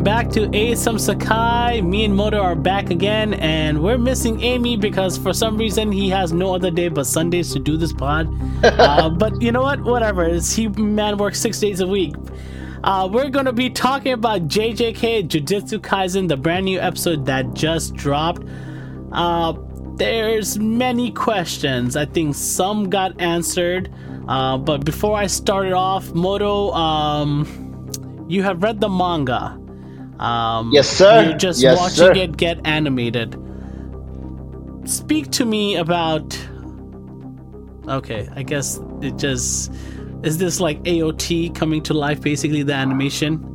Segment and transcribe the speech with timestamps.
[0.00, 1.84] welcome back to ASM Sekai.
[1.86, 6.08] Me and Moto are back again, and we're missing Amy because for some reason he
[6.08, 8.26] has no other day but Sundays to do this pod.
[8.64, 9.82] uh, but you know what?
[9.82, 10.24] Whatever.
[10.24, 12.14] It's, he man works six days a week.
[12.82, 17.94] Uh, we're gonna be talking about JJK Jujutsu Kaisen, the brand new episode that just
[17.94, 18.42] dropped.
[19.12, 19.52] Uh,
[19.96, 21.94] there's many questions.
[21.94, 23.92] I think some got answered.
[24.26, 29.59] Uh, but before I started off, Moto, um, you have read the manga.
[30.20, 31.24] Um, yes, sir.
[31.24, 32.12] You're just yes, watching sir.
[32.14, 33.36] it get animated.
[34.84, 36.38] Speak to me about.
[37.88, 39.72] Okay, I guess it just
[40.22, 43.46] is this like AOT coming to life, basically the animation.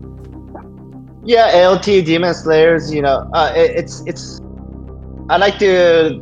[1.23, 2.91] Yeah, AOT Demon Slayers.
[2.91, 4.41] You know, uh, it, it's it's.
[5.30, 6.19] I like to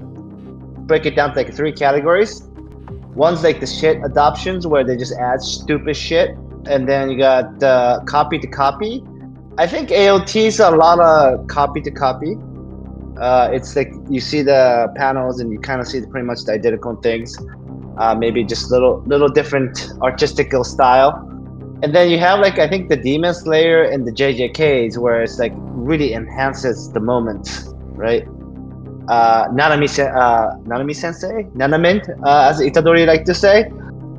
[0.85, 2.49] break it down to like three categories.
[3.15, 7.61] One's like the shit adoptions where they just add stupid shit and then you got
[7.61, 9.03] uh, copy to copy.
[9.55, 12.35] I think AOT is a lot of copy to copy.
[13.21, 16.53] Uh, it's like you see the panels and you kind of see pretty much the
[16.53, 17.37] identical things.
[17.97, 21.29] Uh, maybe just little little different artistical style.
[21.83, 25.37] And then you have like I think the Demon Slayer and the JJKs where it's
[25.37, 28.27] like really enhances the moment, right?
[29.07, 33.69] Uh, Nanami, uh, Nanami Sensei, Nanamin, uh, as Itadori like to say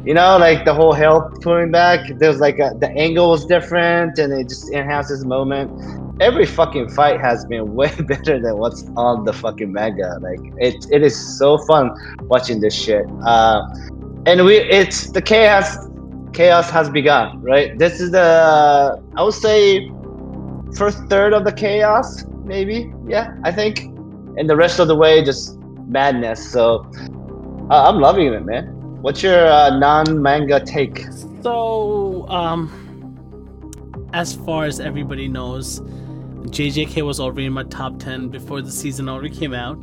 [0.04, 2.06] you know, like the whole hell pulling back.
[2.18, 5.70] There's like a, the angle is different, and it just enhances the moment.
[6.20, 10.18] Every fucking fight has been way better than what's on the fucking manga.
[10.20, 11.90] Like it, it is so fun
[12.22, 13.06] watching this shit.
[13.24, 13.62] Uh,
[14.26, 15.76] and we, it's the chaos.
[16.32, 17.78] Chaos has begun, right?
[17.78, 19.88] This is the, I would say,
[20.76, 22.92] first third of the chaos, maybe.
[23.06, 23.84] Yeah, I think,
[24.36, 25.56] and the rest of the way just
[25.86, 26.50] madness.
[26.50, 26.90] So
[27.70, 28.83] uh, I'm loving it, man.
[29.04, 31.04] What's your uh, non-manga take?
[31.42, 38.62] So, um, as far as everybody knows, JJK was already in my top 10 before
[38.62, 39.76] the season already came out.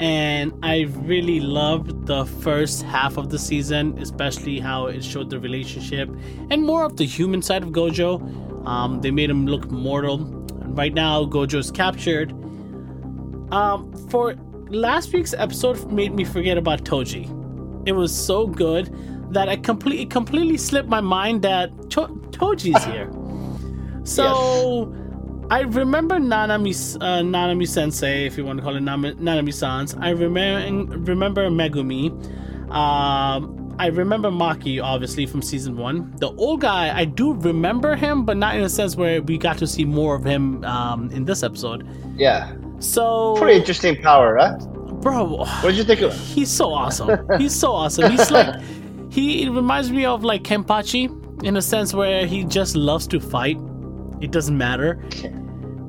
[0.00, 5.38] And I really loved the first half of the season, especially how it showed the
[5.38, 6.10] relationship
[6.50, 8.66] and more of the human side of Gojo.
[8.66, 10.18] Um, they made him look mortal.
[10.74, 12.32] Right now, Gojo is captured.
[13.52, 14.34] Um, for
[14.70, 17.36] last week's episode, made me forget about Toji
[17.86, 18.94] it was so good
[19.32, 23.10] that I completely completely slipped my mind that to- Toji's here.
[24.04, 25.46] So yes.
[25.50, 29.94] I remember Nanami uh, Nanami Sensei, if you want to call it Nanami, Nanami Sans.
[29.94, 32.10] I remember remember Megumi.
[32.70, 36.12] Um, I remember Maki, obviously from season one.
[36.18, 39.56] The old guy, I do remember him, but not in a sense where we got
[39.58, 41.88] to see more of him um, in this episode.
[42.16, 42.54] Yeah.
[42.78, 44.60] So pretty interesting power, right?
[45.00, 45.24] Bro.
[45.36, 46.12] What did you think of?
[46.12, 46.20] him?
[46.20, 47.26] He's so awesome.
[47.38, 48.10] He's so awesome.
[48.10, 48.60] He's like
[49.10, 53.58] he reminds me of like Kenpachi in a sense where he just loves to fight.
[54.20, 54.96] It doesn't matter.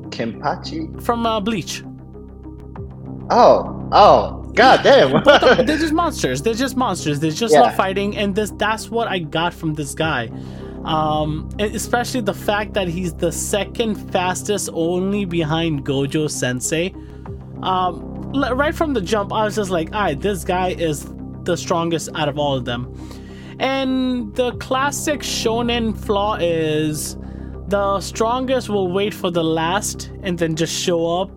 [0.09, 1.83] Kenpachi from uh, Bleach.
[3.29, 5.23] Oh, oh, god damn!
[5.65, 6.41] they're just monsters.
[6.41, 7.19] They're just monsters.
[7.19, 7.61] They just yeah.
[7.61, 10.29] love fighting, and this that's what I got from this guy.
[10.83, 16.93] Um, especially the fact that he's the second fastest, only behind Gojo Sensei.
[17.61, 21.07] Um, right from the jump, I was just like, all right, this guy is
[21.43, 22.93] the strongest out of all of them.
[23.59, 27.17] And the classic shonen flaw is
[27.67, 31.31] the strongest will wait for the last and then just show up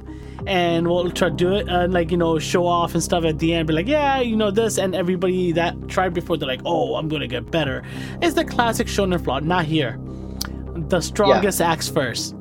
[0.47, 3.39] and we'll try to do it and like you know show off and stuff at
[3.39, 6.61] the end be like yeah you know this and everybody that tried before they're like
[6.67, 7.83] oh i'm gonna get better
[8.21, 9.99] it's the classic shonen flaw not here
[10.75, 11.73] the strongest yeah.
[11.73, 12.35] acts first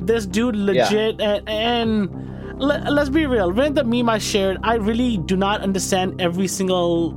[0.00, 1.34] this dude legit yeah.
[1.34, 2.27] and, and
[2.58, 3.52] let, us be real.
[3.52, 7.12] When the meme I shared, I really do not understand every single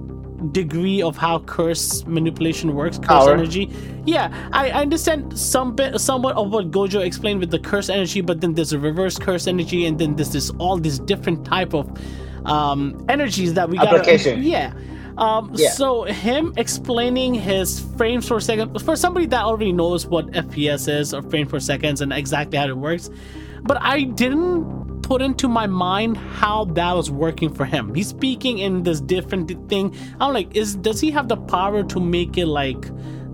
[0.52, 3.34] degree of how curse manipulation works, curse Power.
[3.34, 3.72] energy.
[4.06, 8.22] Yeah, I, I understand some bit, somewhat of what Gojo explained with the curse energy,
[8.22, 11.74] but then there's a reverse curse energy, and then there's this all these different type
[11.74, 11.90] of
[12.46, 13.94] um, energies that we got.
[13.94, 14.42] Application.
[14.44, 14.74] Yeah.
[15.18, 15.70] Um, yeah.
[15.72, 21.14] So him explaining his frames per second for somebody that already knows what FPS is
[21.14, 23.10] or frames per seconds and exactly how it works,
[23.64, 27.94] but I didn't put into my mind how that was working for him.
[27.94, 29.94] He's speaking in this different thing.
[30.22, 32.86] I'm like, is does he have the power to make it like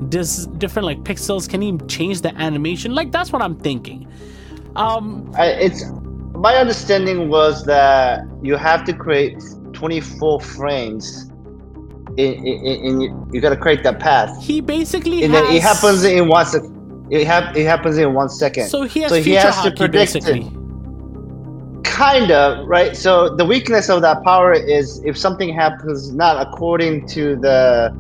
[0.02, 1.48] this different like pixels?
[1.48, 2.96] Can he change the animation?
[2.96, 4.12] Like that's what I'm thinking.
[4.76, 5.84] Um, I, it's
[6.48, 9.38] my understanding was that you have to create
[9.74, 11.30] 24 frames.
[12.18, 13.02] In, in, in
[13.32, 14.36] you got to create that path.
[14.42, 15.44] He basically and has...
[15.44, 16.74] then it happens in one second.
[17.12, 18.68] It, ha- it happens in one second.
[18.70, 20.42] So he has, so he has to predict basically.
[20.42, 20.57] it
[21.98, 27.08] kind of right so the weakness of that power is if something happens not according
[27.08, 27.92] to the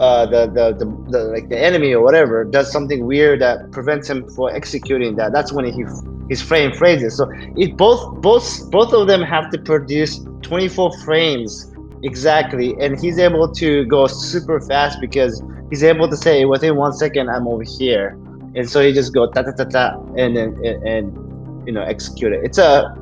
[0.00, 4.08] uh, the, the, the the like the enemy or whatever does something weird that prevents
[4.08, 5.84] him from executing that, that's when he
[6.28, 7.16] his frame phrases.
[7.16, 13.18] So if both both both of them have to produce 24 frames exactly, and he's
[13.18, 17.64] able to go super fast because he's able to say within one second I'm over
[17.64, 18.10] here,
[18.54, 21.27] and so he just go ta ta ta ta, and then and, and
[21.68, 22.40] you know execute it.
[22.42, 22.96] It's a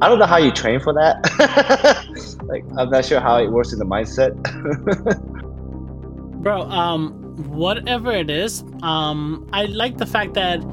[0.00, 1.16] I don't know how you train for that.
[2.44, 4.32] like I'm not sure how it works in the mindset.
[6.42, 7.10] Bro, um,
[7.48, 10.64] whatever it is, um, I like the fact that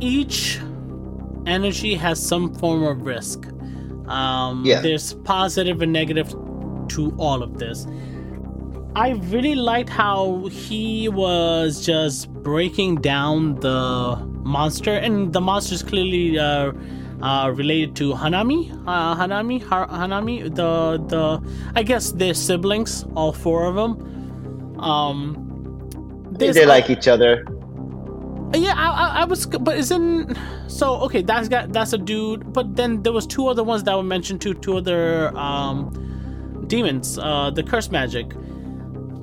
[0.00, 0.58] each
[1.46, 3.46] energy has some form of risk.
[4.08, 4.80] Um, yeah.
[4.80, 6.30] There's positive and negative
[6.88, 7.86] to all of this.
[8.96, 15.82] I really liked how he was just breaking down the monster, and the monster is
[15.82, 16.72] clearly uh,
[17.22, 18.72] uh, related to Hanami.
[18.86, 20.42] Uh, Hanami, ha- Hanami.
[20.54, 24.80] The the I guess they're siblings, all four of them.
[24.80, 25.42] Um,
[26.32, 27.44] they like each other.
[28.54, 30.36] Yeah, I, I, I, was, but isn't
[30.66, 30.96] so?
[31.02, 32.52] Okay, that's got that's a dude.
[32.52, 34.52] But then there was two other ones that were mentioned too.
[34.54, 37.18] Two other um, demons.
[37.18, 38.34] Uh, the curse magic,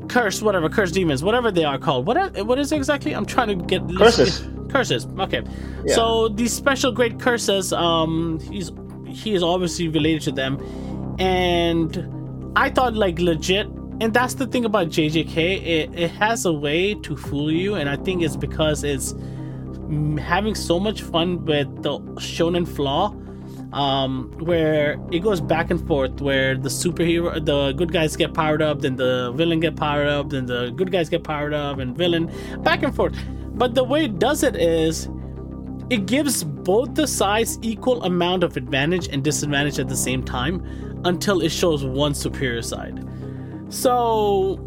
[0.07, 2.07] curse, whatever, curse demons, whatever they are called.
[2.07, 3.13] What what is it exactly?
[3.13, 4.39] I'm trying to get curses.
[4.39, 5.07] Get, curses.
[5.19, 5.43] Okay,
[5.85, 5.95] yeah.
[5.95, 7.73] so these special great curses.
[7.73, 8.71] Um, he's
[9.07, 10.59] he is obviously related to them,
[11.19, 13.67] and I thought like legit
[14.01, 15.37] and that's the thing about JJK.
[15.37, 19.13] It, it has a way to fool you, and I think it's because it's
[20.21, 23.13] having so much fun with the shonen flaw,
[23.73, 26.21] um, where it goes back and forth.
[26.21, 30.29] Where the superhero, the good guys get powered up, then the villain get powered up,
[30.29, 32.31] then the good guys get powered up, and villain
[32.63, 33.17] back and forth.
[33.59, 35.09] But the way it does it is,
[35.91, 40.63] it gives both the sides equal amount of advantage and disadvantage at the same time,
[41.03, 43.05] until it shows one superior side.
[43.69, 44.59] So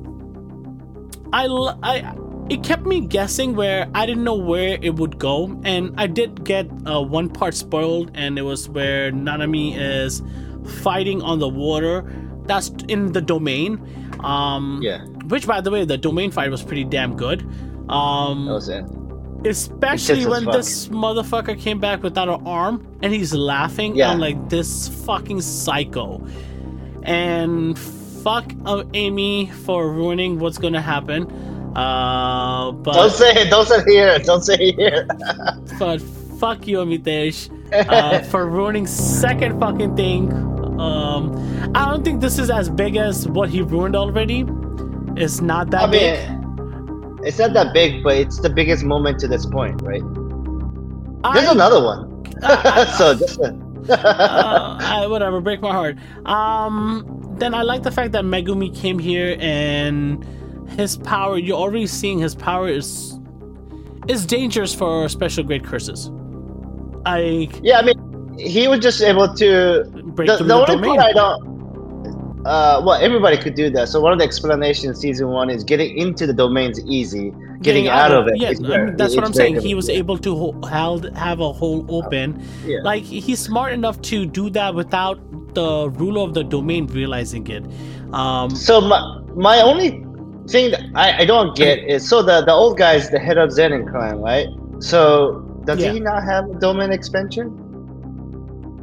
[1.32, 1.46] I
[1.82, 2.14] I
[2.50, 6.44] it kept me guessing where I didn't know where it would go, and I did
[6.44, 10.22] get uh, one part spoiled, and it was where Nanami is
[10.82, 12.04] fighting on the water.
[12.44, 13.80] That's in the domain.
[14.20, 15.04] Um, yeah.
[15.28, 17.48] Which, by the way, the domain fight was pretty damn good.
[17.92, 18.84] Um, that was it.
[19.44, 23.96] Especially when this motherfucker came back without an arm and he's laughing.
[23.96, 24.10] Yeah.
[24.10, 26.24] I'm like, this fucking psycho.
[27.02, 31.26] And fuck of Amy for ruining what's gonna happen.
[31.74, 33.50] Uh, but don't say it.
[33.50, 34.18] Don't say it here.
[34.20, 35.06] Don't say it here.
[35.78, 36.00] but
[36.38, 37.50] fuck you, Amitesh,
[37.88, 40.32] uh, for ruining second fucking thing.
[40.78, 44.44] Um, I don't think this is as big as what he ruined already.
[45.16, 46.41] It's not that I big.
[47.24, 50.02] It's not that big, but it's the biggest moment to this point, right?
[51.34, 52.08] There's another one.
[52.42, 55.96] Uh, so just, uh, whatever, break my heart.
[56.26, 60.24] Um, then I like the fact that Megumi came here and
[60.70, 61.38] his power.
[61.38, 63.18] You're already seeing his power is
[64.08, 66.10] is dangerous for special grade curses.
[67.06, 70.96] I yeah, I mean, he was just able to break the, the, the only domain.
[70.96, 71.51] part I don't.
[72.44, 73.88] Uh, well, everybody could do that.
[73.88, 77.88] So one of the explanations season one is getting into the domains easy, getting, getting
[77.88, 78.38] out, out, of it.
[78.38, 79.60] Yes, I mean, that's what I'm saying.
[79.60, 82.44] He was able to hold, have a hole open.
[82.66, 82.80] Yeah.
[82.82, 85.20] Like he's smart enough to do that without
[85.54, 87.64] the ruler of the domain realizing it.
[88.12, 90.04] Um, so my my only
[90.48, 93.38] thing that I, I don't get is so the the old guy is the head
[93.38, 94.48] of Zenin clan, right?
[94.80, 95.92] So does yeah.
[95.92, 97.58] he not have a domain expansion?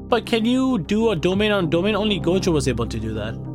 [0.07, 1.95] But can you do a domain on domain?
[1.95, 3.49] Only Gojo was able to do that.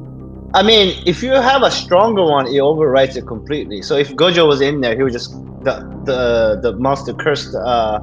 [0.55, 3.83] I mean, if you have a stronger one, it overwrites it completely.
[3.83, 5.33] So if Gojo was in there, he would just
[5.65, 8.01] the the the monster cursed uh,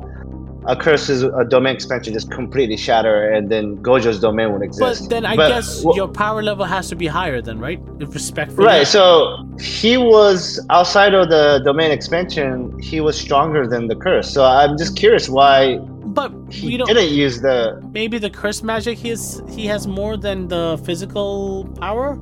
[0.65, 5.03] a curse's a domain expansion just completely shatter, and then Gojo's domain would exist.
[5.03, 7.79] But then I but, guess well, your power level has to be higher, then, right?
[7.79, 8.79] With respect for right.
[8.79, 8.88] That.
[8.88, 12.77] So he was outside of the domain expansion.
[12.79, 14.29] He was stronger than the curse.
[14.31, 15.77] So I'm just curious why.
[15.77, 17.81] But he didn't use the.
[17.93, 18.98] Maybe the curse magic.
[18.98, 22.20] He is he has more than the physical power.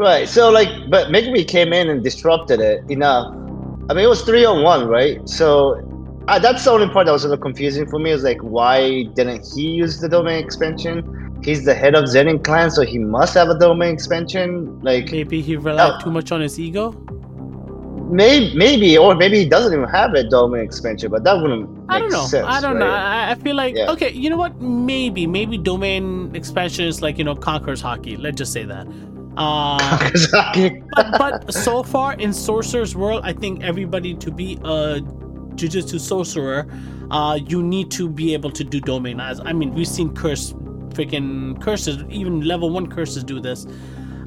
[0.00, 0.26] Right.
[0.26, 3.34] So like, but Megumi came in and disrupted it enough.
[3.90, 5.28] I mean, it was three on one, right?
[5.28, 5.74] So
[6.26, 8.10] uh, that's the only part that was a little confusing for me.
[8.10, 11.38] Is like, why didn't he use the domain expansion?
[11.44, 14.80] He's the head of Zenin clan, so he must have a domain expansion.
[14.80, 16.92] Like maybe he relied uh, too much on his ego.
[18.10, 21.68] Maybe, maybe, or maybe he doesn't even have a domain expansion, but that wouldn't.
[21.90, 22.24] I don't know.
[22.24, 22.86] Sense, I don't right?
[22.86, 22.90] know.
[22.90, 23.90] I, I feel like yeah.
[23.90, 24.10] okay.
[24.10, 24.62] You know what?
[24.62, 28.18] Maybe, maybe domain expansion is like you know Conqueror's Haki.
[28.18, 28.86] Let's just say that.
[29.36, 30.10] Uh,
[30.96, 35.00] but, but so far in Sorcerer's World, I think everybody to be a
[35.54, 36.66] jujutsu sorcerer,
[37.10, 40.52] uh, you need to be able to do domain as I mean we've seen curse
[40.90, 43.66] freaking curses, even level one curses do this.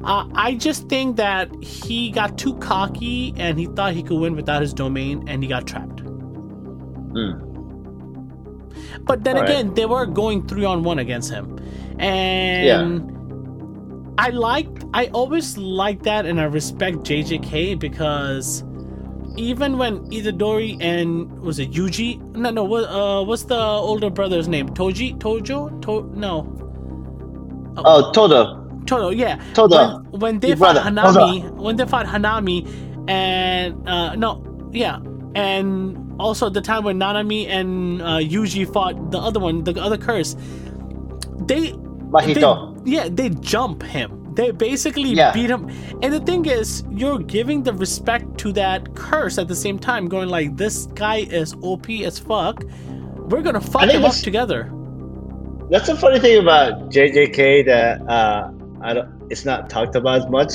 [0.02, 4.36] Uh, I just think that he got too cocky and he thought he could win
[4.36, 6.04] without his domain and he got trapped.
[7.14, 7.54] Mm.
[9.04, 9.76] But then All again, right.
[9.76, 11.58] they were going three on one against him,
[11.98, 13.13] and
[14.18, 14.84] I liked.
[14.94, 18.62] I always like that, and I respect JJK because
[19.36, 22.20] even when Itadori and was it Yuji?
[22.36, 22.64] No, no.
[22.64, 22.84] What?
[22.84, 24.68] Uh, what's the older brother's name?
[24.68, 25.18] Toji?
[25.18, 25.82] Tojo?
[25.82, 26.10] To?
[26.16, 26.46] No.
[27.76, 28.60] Oh, Todo.
[28.86, 29.42] Toto, yeah.
[29.54, 29.98] Todo.
[30.10, 32.68] When, when they Your fought brother, Hanami, when they fought Hanami,
[33.08, 34.98] and uh, no, yeah,
[35.34, 39.98] and also the time when Nanami and uh, Yuji fought the other one, the other
[39.98, 40.36] curse,
[41.46, 42.34] they, Mahito.
[42.34, 44.20] they yeah, they jump him.
[44.34, 45.32] They basically Yeah.
[45.32, 45.70] beat him.
[46.02, 50.08] And the thing is, you're giving the respect to that curse at the same time,
[50.08, 52.64] going like, this guy is OP as fuck.
[53.30, 54.70] We're gonna fuck him up together.
[55.70, 58.50] That's the funny thing about JJK that uh,
[58.82, 59.08] I don't.
[59.30, 60.52] It's not talked about as much.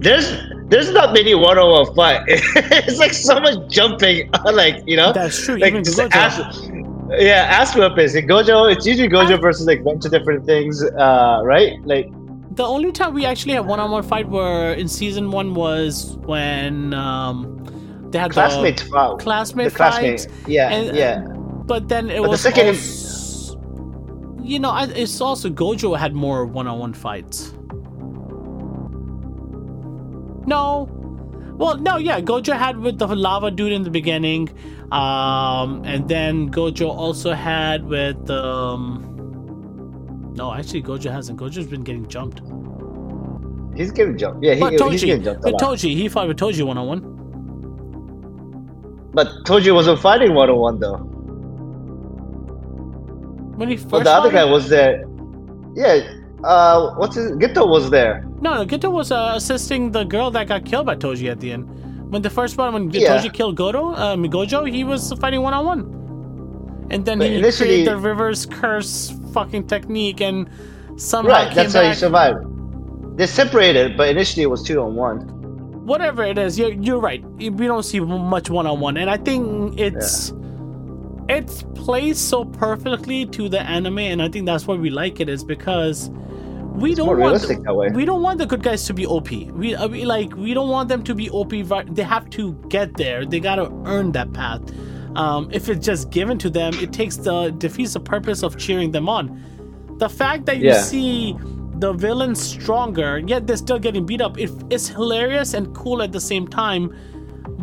[0.00, 0.36] There's
[0.68, 2.22] there's not many one on one fight.
[2.28, 4.30] it's like so much jumping.
[4.44, 5.56] Like you know, That's true.
[5.56, 6.38] like Even just ass,
[7.18, 8.14] yeah, weapons.
[8.14, 11.74] In Gojo, it's usually Gojo versus like a bunch of different things, uh, right?
[11.84, 12.10] Like
[12.54, 17.64] The only time we actually had one-on-one fight were in season one was when um,
[18.10, 20.20] they had classmate the classmate the classmate.
[20.20, 20.48] fights.
[20.48, 21.20] Yeah, and- yeah.
[21.64, 23.56] But then it But the second- als-
[24.42, 27.54] you know, I- it's also Gojo had more one-on-one fights.
[30.44, 30.88] No,
[31.56, 34.48] well, no, yeah, Gojo had with the lava dude in the beginning,
[34.90, 39.08] um, and then Gojo also had with um.
[40.34, 41.38] No, actually, Gojo hasn't.
[41.38, 42.40] Gojo's been getting jumped.
[43.76, 44.42] He's getting jumped.
[44.42, 45.54] Yeah, he, But he's getting jumped with.
[45.54, 47.00] Toji, he fought with Toji one on one.
[49.12, 50.96] But Toji wasn't fighting one on one though.
[53.56, 55.04] When he first But the other guy was there.
[55.74, 56.21] Yeah.
[56.44, 57.32] Uh, what's his?
[57.32, 58.24] Geto was there.
[58.40, 61.52] No, no, Geto was uh, assisting the girl that got killed by Toji at the
[61.52, 61.68] end.
[62.10, 63.16] When the first one, when Yeah.
[63.18, 66.86] Toji killed Goto, uh, Gojo, he was fighting one on one.
[66.90, 70.48] And then But he created the reverse curse fucking technique and
[70.96, 71.54] somehow Right.
[71.54, 71.96] That's how he back.
[71.96, 73.16] survived.
[73.16, 75.20] They separated, but initially it was two on one.
[75.86, 77.24] Whatever it is, you're, you're right.
[77.38, 78.96] We don't see much one on one.
[78.96, 80.32] And I think it's.
[81.28, 85.28] It's plays so perfectly to the anime, and I think that's why we like it.
[85.28, 86.10] Is because
[86.74, 87.42] we don't want
[87.76, 87.88] way.
[87.90, 89.30] we don't want the good guys to be OP.
[89.30, 91.50] We, uh, we like we don't want them to be OP.
[91.94, 93.24] They have to get there.
[93.24, 94.60] They gotta earn that path.
[95.16, 98.90] Um, if it's just given to them, it takes the defeats the purpose of cheering
[98.92, 99.42] them on.
[99.98, 100.80] The fact that you Yeah.
[100.80, 101.36] see
[101.78, 106.12] the villains stronger, yet they're still getting beat up, it, it's hilarious and cool at
[106.12, 106.94] the same time.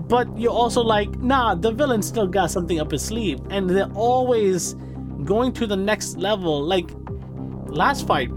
[0.08, 3.92] But you're also like, nah, the villain still got something up his sleeve, and they're
[3.96, 4.76] always
[5.24, 6.62] going to the next level.
[6.64, 6.90] Like
[7.68, 8.30] last fight,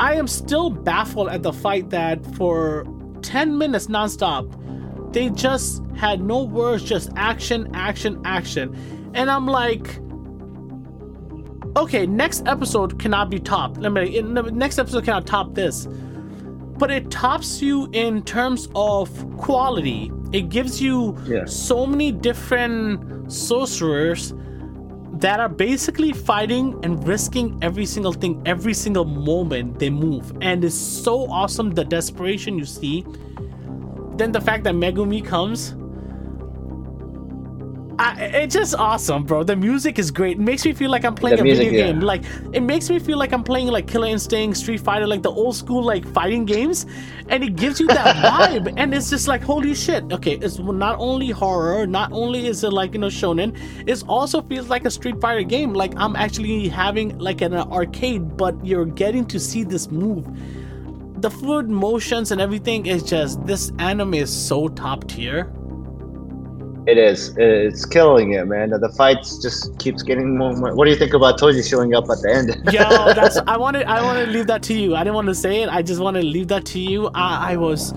[0.00, 2.84] I am still baffled at the fight that for
[3.22, 8.76] 10 minutes nonstop, they just had no words, just action, action, action.
[9.14, 9.98] And I'm like,
[11.76, 13.78] okay, next episode cannot be topped.
[13.78, 15.86] Let me, next episode cannot top this.
[16.76, 19.08] But it tops you in terms of
[19.38, 20.10] quality.
[20.32, 21.44] It gives you Yeah.
[21.44, 24.34] so many different sorcerers
[25.24, 30.30] that are basically fighting and risking every single thing every single moment they move.
[30.42, 33.06] And it's so awesome the desperation you see.
[34.16, 35.74] Then the fact that megumi comes
[37.98, 39.44] I, it's just awesome, bro.
[39.44, 40.38] The music is great.
[40.38, 41.92] It makes me feel like I'm playing The a music, video yeah.
[41.92, 42.00] game.
[42.00, 45.30] Like it makes me feel like I'm playing like Killer Instinct, Street Fighter, like the
[45.30, 46.86] old school like fighting games,
[47.28, 48.74] and it gives you that vibe.
[48.76, 50.12] And it's just like holy shit.
[50.12, 53.56] Okay, it's not only horror, not only is it like you know shonen,
[53.88, 55.72] it also feels like a Street Fighter game.
[55.72, 60.26] Like I'm actually having like an arcade, but you're getting to see this move.
[61.20, 65.52] The fluid motions and everything is just this anime is so top tier.
[66.86, 67.34] It is.
[67.38, 68.70] It's killing it, man.
[68.70, 70.54] The fights just keeps getting more.
[70.54, 70.74] more.
[70.74, 72.48] What do you think about Toji showing up at the end?
[72.72, 72.82] Yo,
[73.14, 74.94] that's I wanted I wanted to leave that to you.
[74.94, 75.68] I didn't want to say it.
[75.70, 77.08] I just want to leave that to you.
[77.14, 77.94] I, I was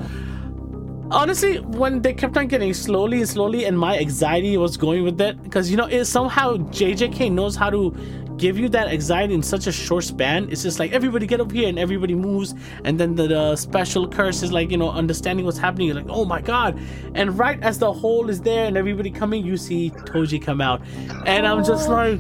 [1.12, 5.20] honestly when they kept on getting slowly and slowly, and my anxiety was going with
[5.22, 7.96] it because you know it somehow JJK knows how to
[8.38, 10.48] give you that anxiety in such a short span.
[10.52, 14.08] It's just like everybody get up here and everybody moves, and then the, the special
[14.08, 15.88] curse is like you know understanding what's happening.
[15.88, 16.80] You're like, oh my god!
[17.16, 20.82] And right as the hole is there and everybody coming, you see Toji come out,
[21.26, 22.20] and I'm just like,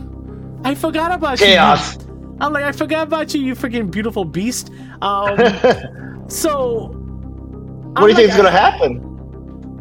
[0.64, 1.48] I forgot about you.
[1.48, 1.98] Chaos.
[2.40, 4.72] I'm like, I forgot about you, you freaking beautiful beast.
[5.02, 5.40] Um,
[6.28, 6.97] so.
[8.00, 9.04] What do you think is gonna happen?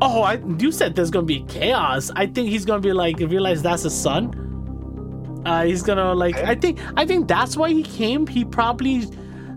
[0.03, 2.11] Oh, I, you said there's gonna be chaos.
[2.17, 5.43] I think he's gonna be like realize that's his son.
[5.47, 6.37] Uh, he's gonna like.
[6.37, 6.79] I think.
[6.97, 8.27] I think that's why he came.
[8.27, 9.07] He probably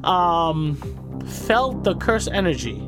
[0.03, 0.75] um
[1.25, 2.81] felt the curse energy.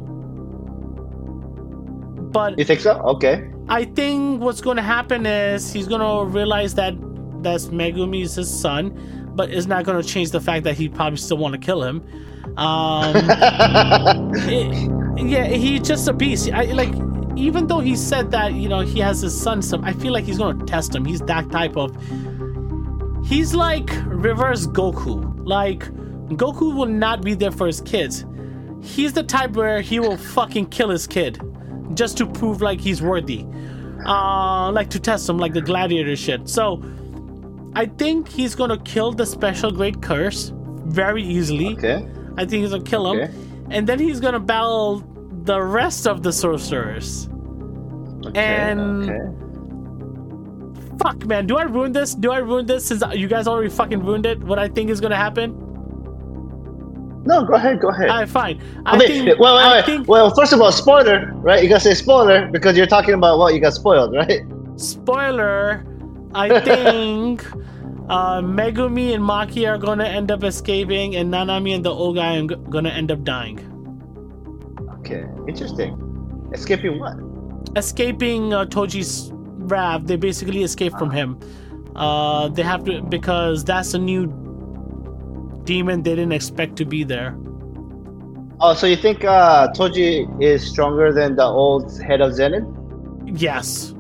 [2.32, 2.94] But You think so?
[3.02, 3.50] Okay.
[3.68, 6.94] I think what's going to happen is he's going to realize that
[7.44, 10.88] that's Megumi is his son, but it's not going to change the fact that he
[10.90, 12.02] probably still want to kill him.
[12.58, 13.14] Um,
[14.48, 16.52] it- yeah, he's just a beast.
[16.52, 16.94] I like,
[17.36, 20.26] even though he said that you know he has his son, some I feel like
[20.26, 21.06] he's to test him.
[21.06, 21.96] He's that type of.
[23.26, 25.40] He's like reverse Goku.
[25.46, 25.86] Like
[26.30, 28.26] Goku will not be there for his kids.
[28.82, 31.40] He's the type where he will fucking kill his kid
[31.94, 33.46] just to prove like he's worthy.
[34.06, 36.50] Uh, like to test him, like the gladiator shit.
[36.50, 36.82] So,
[37.76, 40.52] I think he's gonna kill the special grade curse
[40.86, 41.74] very easily.
[41.78, 42.08] Okay.
[42.38, 43.34] I think he's gonna kill him, Okay.
[43.72, 45.04] And then he's gonna battle
[45.44, 47.30] the rest of the sorcerers.
[48.28, 48.40] Okay.
[48.40, 49.38] And- okay.
[51.02, 52.14] Fuck, man, do I ruin this?
[52.14, 54.40] Do I ruin this since you guys already fucking ruined it?
[54.44, 55.58] What I think is gonna happen?
[57.26, 57.80] No, go ahead.
[57.80, 58.10] Go ahead.
[58.10, 58.62] Alright, fine.
[58.86, 59.26] I, I mean, think.
[59.28, 59.86] wait, wait, wait.
[59.86, 61.64] think Well, first of all, spoiler, right?
[61.64, 64.42] You gotta say spoiler because you're talking about what you got spoiled, right?
[64.76, 65.86] spoiler.
[66.34, 67.46] I think
[68.12, 72.38] uh, Megumi and Maki are gonna end up escaping, and Nanami and the old guy
[72.38, 73.60] are gonna end up dying.
[75.00, 75.98] Okay, interesting.
[76.54, 77.16] Escaping what?
[77.76, 81.40] escaping uh, Toji's wrath, they basically escape from him.
[81.96, 84.28] Uh, they have to because that's a new
[85.64, 87.38] demon they didn't expect to be there.
[88.60, 92.78] Oh, so you think uh, Toji is stronger than the old head of Zenin?
[93.26, 93.94] Yes,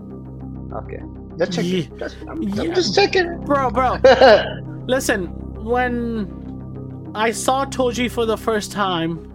[0.73, 1.01] Okay,
[1.45, 1.71] just checking.
[1.71, 2.61] Ye- Just, I'm, yeah.
[2.63, 3.39] I'm just checking.
[3.45, 3.97] bro, bro.
[4.87, 5.27] Listen,
[5.63, 9.27] when I saw Toji for the first time,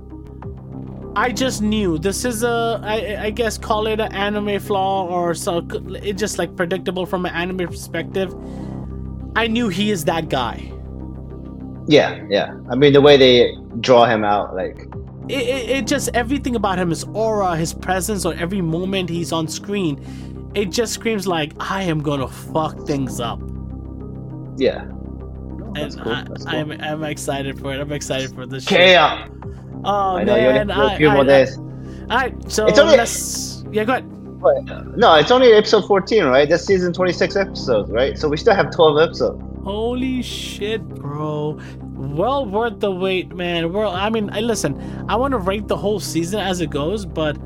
[1.17, 5.35] I just knew this is a I, I guess call it an anime flaw or
[5.35, 5.67] so.
[6.03, 8.35] It's just like predictable from an anime perspective.
[9.35, 10.73] I knew he is that guy.
[11.89, 12.57] yeah, yeah.
[12.71, 14.89] I mean, the way they draw him out, like,
[15.29, 19.33] it, it, it just everything about him his aura his presence or every moment he's
[19.33, 19.97] on screen
[20.57, 23.41] it just screams like i am gonna fuck things up
[24.59, 24.83] yeah.
[25.75, 26.13] And cool.
[26.13, 26.57] I, That's cool.
[26.59, 28.79] I'm, I'm excited for it i'm excited for this shit.
[28.79, 29.29] Chaos.
[29.85, 31.59] oh I know you only have a I, few I, more days.
[31.59, 34.07] all right so It's only- let's yeah go ahead
[34.97, 36.49] No, it's only episode 14, right?
[36.49, 38.17] That's season 26 episodes, right?
[38.17, 39.43] So we still have 12 episodes.
[39.65, 44.73] holy shit bro well worth the wait man well i mean I, listen
[45.09, 47.37] i want to rate the whole season as it goes but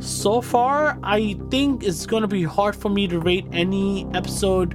[0.00, 4.74] so far i think it's going to be hard for me to rate any episode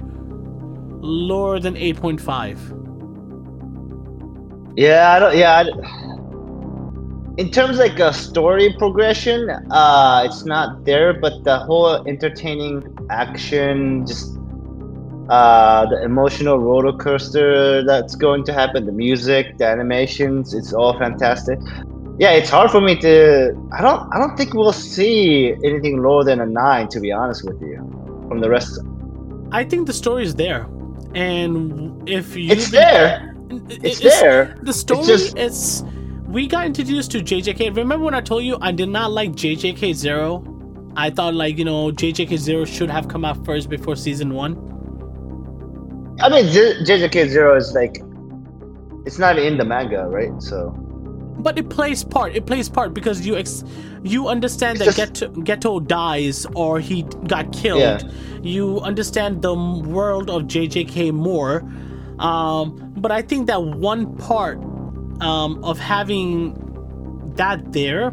[1.02, 2.76] lower than 8.5
[4.76, 5.36] Yeah, I don't.
[5.36, 5.62] Yeah, I,
[7.38, 11.14] in terms like a story progression, uh, it's not there.
[11.14, 14.36] But the whole entertaining action, just
[15.30, 20.98] uh, the emotional roller coaster that's going to happen, the music, the animations, it's all
[20.98, 21.58] fantastic.
[22.18, 23.52] Yeah, it's hard for me to.
[23.72, 24.08] I don't.
[24.14, 27.76] I don't think we'll see anything lower than a nine, to be honest with you,
[28.28, 28.78] from the rest.
[29.52, 30.62] i think the story is there
[31.14, 33.34] and if you It's there.
[33.88, 34.56] It's there.
[34.70, 35.84] the story just- is
[36.36, 39.82] we got introduced to jjk remember when i told you i did not like jjk
[39.94, 40.26] zero
[40.96, 44.54] i thought like you know jjk zero should have come out first before season one
[46.24, 47.94] I mean, J- JJK Zero is like,
[49.04, 50.32] it's not in the manga, right?
[50.42, 50.58] So
[51.38, 52.34] but it plays part.
[52.34, 53.64] It plays part because you ex-
[54.02, 57.80] you understand It's that just- Geto dies or he got killed.
[57.80, 58.00] Yeah.
[58.42, 61.64] you understand the world of jjk more.
[62.18, 64.58] Um, but i think that one part
[65.20, 66.54] um, of having
[67.36, 68.12] that there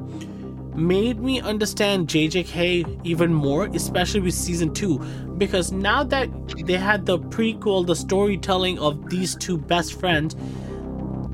[0.76, 4.98] made me understand JJK even more, especially with season two,
[5.38, 6.28] because now that
[6.66, 10.36] they had the prequel, the storytelling of these two best friends,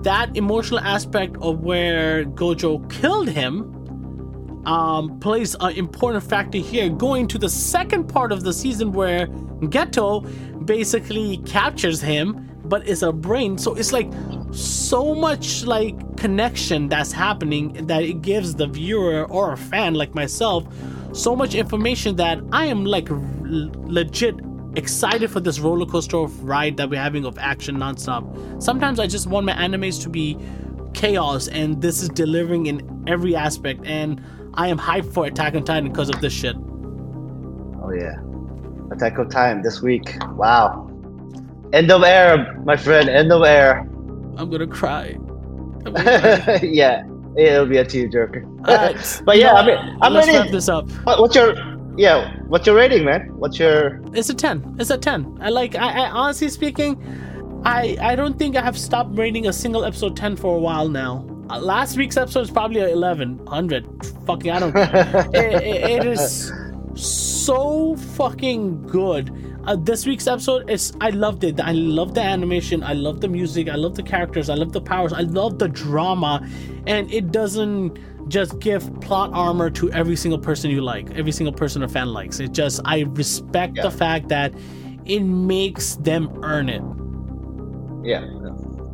[0.09, 3.51] that emotional aspect of where Gojo killed him
[4.65, 6.89] um, plays an important factor here.
[6.89, 9.27] Going to the second part of the season where
[9.75, 10.25] Geto
[10.65, 13.59] basically captures him, but is a brain.
[13.59, 14.11] So it's like
[14.49, 20.15] so much like connection that's happening that it gives the viewer or a fan like
[20.15, 20.65] myself
[21.13, 24.35] so much information that I am like legit
[24.79, 28.23] excited for this roller coaster of ride that we're having of action nonstop.
[28.63, 30.37] Sometimes I just want my animes to be
[30.93, 33.85] chaos, and this is delivering in every aspect.
[33.85, 34.19] And
[34.55, 36.55] I am hyped for Attack on Titan because of this shit.
[37.83, 38.15] Oh yeah,
[38.91, 40.15] Attack on Titan this week.
[40.31, 40.87] Wow.
[41.71, 43.07] End of era, my friend.
[43.09, 43.81] End of era.
[44.37, 45.09] I'm gonna cry.
[45.85, 46.59] I'm gonna cry.
[46.63, 47.03] yeah,
[47.37, 48.43] it'll be a tearjerker.
[48.67, 50.39] Alright, but yeah, I mean, I'm let's ready.
[50.39, 50.89] wrap this up.
[51.03, 51.53] What's your
[51.99, 52.33] yeah?
[52.47, 53.27] What's your rating, man?
[53.37, 54.75] What's your It's a ten.
[54.79, 55.37] It's a ten.
[55.41, 55.75] I like.
[55.75, 56.97] I, I honestly speaking,
[57.65, 60.87] I I don't think I have stopped rating a single episode ten for a while
[60.87, 61.25] now.
[61.49, 64.05] uh, last week's episode is probably 1100.
[64.25, 64.75] Fucking, I don't.
[65.35, 66.51] it, it, it is
[66.95, 69.31] so fucking good.
[69.65, 71.59] Uh, this week's episode is I loved it.
[71.59, 72.81] I love the animation.
[72.81, 73.67] I love the music.
[73.67, 74.49] I love the characters.
[74.49, 75.11] I love the powers.
[75.11, 76.47] I love the drama,
[76.87, 77.99] and it doesn't
[78.29, 82.13] just give plot armor to every single person you like, every single person a fan
[82.13, 82.39] likes.
[82.39, 83.83] It just I respect yeah.
[83.83, 84.53] the fact that
[85.05, 86.83] it makes them earn it.
[88.07, 88.25] Yeah,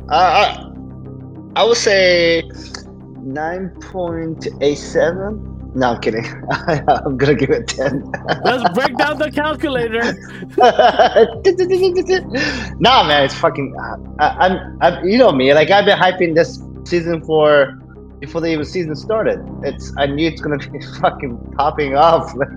[0.08, 0.72] uh, I
[1.54, 2.42] I would say
[3.20, 5.52] nine point eight seven.
[5.74, 6.24] No, I'm kidding.
[6.50, 8.10] I'm gonna give it ten.
[8.42, 10.14] Let's break down the calculator.
[12.80, 13.76] nah, man, it's fucking.
[14.18, 15.52] I, am I'm, you know me.
[15.52, 17.78] Like I've been hyping this season for
[18.20, 19.44] before the even season started.
[19.62, 22.48] It's I knew it's gonna be fucking popping off, like,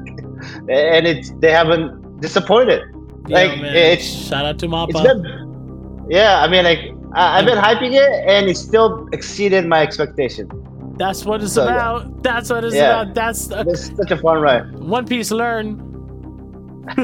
[0.69, 2.81] and it's they haven't disappointed.
[3.27, 5.03] Like Yo, it's shout out to Mappa.
[5.03, 9.81] Been, yeah, I mean, like I, have been hyping it, and it still exceeded my
[9.81, 10.49] expectation.
[10.97, 12.05] That's what it's so, about.
[12.05, 12.13] Yeah.
[12.21, 13.01] That's what it's yeah.
[13.01, 13.13] about.
[13.13, 14.73] That's a, it's such a fun ride.
[14.79, 15.85] One Piece learn.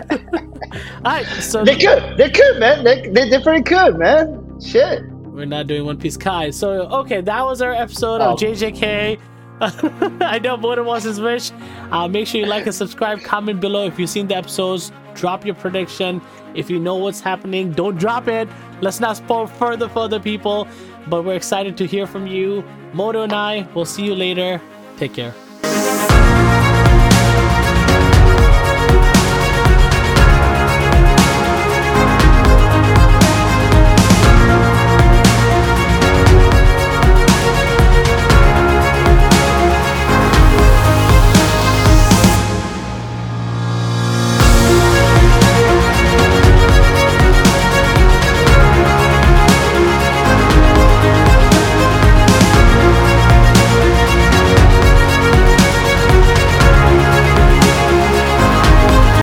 [1.06, 2.84] Alright, so they could, they could, man.
[2.84, 4.60] They, they, they're pretty good, man.
[4.60, 5.04] Shit.
[5.36, 6.52] We're not doing One Piece Kai.
[6.52, 8.34] So okay, that was our episode oh.
[8.34, 9.20] of JJK.
[10.22, 11.52] I know Moto wants his wish.
[11.92, 13.22] Uh, make sure you like and subscribe.
[13.22, 14.92] Comment below if you've seen the episodes.
[15.14, 16.22] Drop your prediction.
[16.56, 18.48] If you know what's happening, don't drop it.
[18.82, 20.68] Let's not spoil further for other people.
[21.08, 22.64] But we're excited to hear from you.
[22.94, 24.62] Moto and I will see you later.
[24.98, 25.34] Take care.